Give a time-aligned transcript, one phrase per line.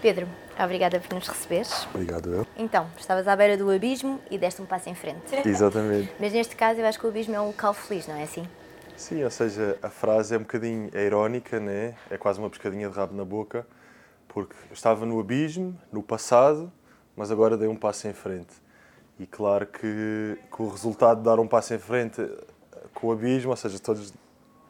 [0.00, 0.28] Pedro,
[0.58, 1.86] obrigada por nos receberes.
[1.92, 2.46] Obrigado, eu.
[2.56, 5.34] Então, estavas à beira do abismo e deste um passo em frente.
[5.44, 6.12] Exatamente.
[6.20, 8.46] Mas neste caso eu acho que o abismo é um local feliz, não é assim?
[8.96, 11.94] Sim, ou seja, a frase é um bocadinho é irónica, né?
[12.10, 13.66] é quase uma pescadinha de rabo na boca,
[14.28, 16.72] porque estava no abismo, no passado,
[17.16, 18.54] mas agora dei um passo em frente.
[19.18, 22.24] E claro que, que o resultado de dar um passo em frente
[22.94, 24.12] com o abismo, ou seja, todos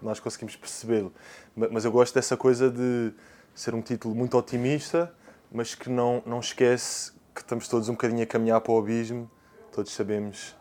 [0.00, 1.12] nós conseguimos percebê-lo.
[1.54, 3.12] Mas eu gosto dessa coisa de
[3.54, 5.12] ser um título muito otimista,
[5.50, 9.30] mas que não, não esquece que estamos todos um bocadinho a caminhar para o abismo.
[9.72, 10.56] Todos sabemos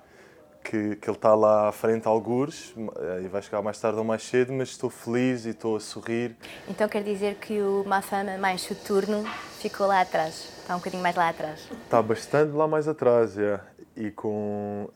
[0.64, 4.04] que, que ele está lá à frente, algures, eh, e vai chegar mais tarde ou
[4.04, 6.36] mais cedo, mas estou feliz e estou a sorrir.
[6.68, 9.24] Então quer dizer que o Mafama mais soturno
[9.60, 11.70] ficou lá atrás, está um bocadinho mais lá atrás?
[11.86, 13.62] Está bastante lá mais atrás, é.
[13.96, 14.90] e, com,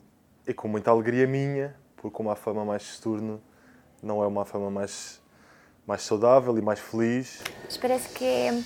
[0.46, 3.40] e com muita alegria minha, porque uma fama mais soturno
[4.02, 5.22] não é uma fama mais,
[5.86, 7.42] mais saudável e mais feliz.
[7.64, 8.62] Mas parece que é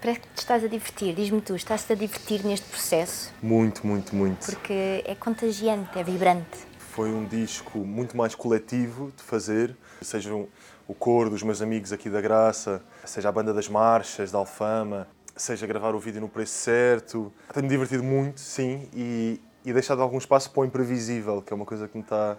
[0.00, 1.12] Parece que te estás a divertir.
[1.12, 3.32] Diz-me tu, estás-te a divertir neste processo?
[3.42, 4.46] Muito, muito, muito.
[4.46, 6.68] Porque é contagiante, é vibrante.
[6.78, 12.08] Foi um disco muito mais coletivo de fazer, seja o coro dos meus amigos aqui
[12.08, 16.52] da Graça, seja a banda das marchas, da Alfama, seja gravar o vídeo no preço
[16.52, 17.32] certo.
[17.52, 21.66] Tenho-me divertido muito, sim, e, e deixado algum espaço para o imprevisível, que é uma
[21.66, 22.36] coisa que me está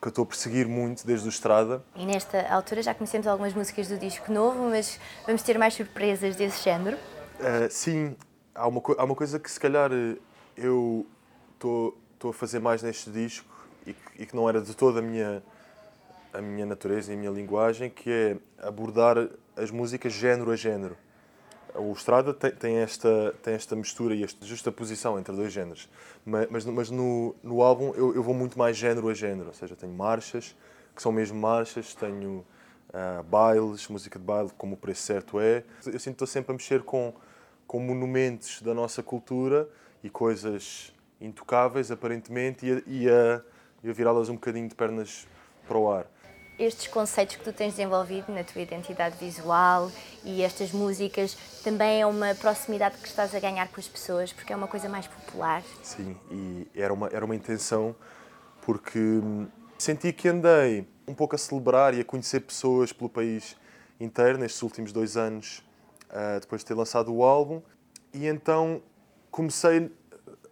[0.00, 1.82] que eu estou a perseguir muito desde o Estrada.
[1.94, 6.36] E nesta altura já conhecemos algumas músicas do disco novo, mas vamos ter mais surpresas
[6.36, 6.96] desse género?
[7.38, 8.16] Uh, sim,
[8.54, 10.16] há uma, há uma coisa que se calhar eh,
[10.56, 11.06] eu
[11.54, 13.48] estou a fazer mais neste disco
[13.86, 15.42] e que, e que não era de toda a minha,
[16.32, 18.36] a minha natureza e a minha linguagem, que é
[18.66, 19.16] abordar
[19.56, 20.96] as músicas género a género
[21.78, 25.88] o Estrada tem, tem, esta, tem esta mistura e esta justa posição entre dois géneros.
[26.24, 29.54] Mas, mas, mas no, no álbum eu, eu vou muito mais género a género, ou
[29.54, 30.56] seja, tenho marchas,
[30.94, 32.44] que são mesmo marchas, tenho
[32.90, 35.64] uh, bailes, música de baile, como o preço certo é.
[35.84, 37.14] Eu sinto que estou sempre a mexer com,
[37.66, 39.68] com monumentos da nossa cultura
[40.02, 43.42] e coisas intocáveis, aparentemente, e a, e a,
[43.88, 45.26] a virá-las um bocadinho de pernas
[45.66, 46.06] para o ar
[46.58, 49.90] estes conceitos que tu tens desenvolvido na tua identidade visual
[50.24, 54.52] e estas músicas também é uma proximidade que estás a ganhar com as pessoas porque
[54.52, 55.62] é uma coisa mais popular.
[55.82, 57.94] Sim, e era uma, era uma intenção
[58.62, 59.46] porque hum,
[59.78, 63.56] senti que andei um pouco a celebrar e a conhecer pessoas pelo país
[64.00, 65.62] inteiro nestes últimos dois anos
[66.10, 67.62] uh, depois de ter lançado o álbum
[68.12, 68.82] e então
[69.30, 69.90] comecei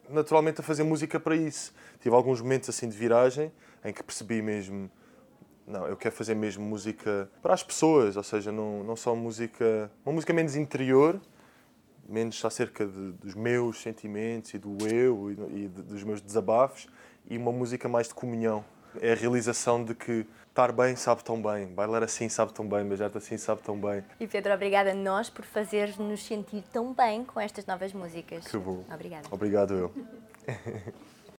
[0.08, 1.72] naturalmente a fazer música para isso.
[2.00, 3.50] Tive alguns momentos assim de viragem
[3.82, 4.90] em que percebi mesmo
[5.66, 9.90] não, eu quero fazer mesmo música para as pessoas, ou seja, não, não só música.
[10.04, 11.20] Uma música menos interior,
[12.08, 16.86] menos acerca de, dos meus sentimentos e do eu e, e de, dos meus desabafos,
[17.28, 18.64] e uma música mais de comunhão.
[19.00, 22.84] É a realização de que estar bem sabe tão bem, bailar assim sabe tão bem,
[22.84, 24.04] beijar-te assim sabe tão bem.
[24.20, 28.46] E Pedro, obrigada a nós por fazer-nos sentir tão bem com estas novas músicas.
[28.46, 28.84] Que bom.
[28.92, 29.26] Obrigada.
[29.32, 29.92] Obrigado eu.